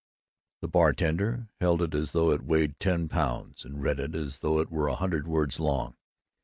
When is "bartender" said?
0.67-1.49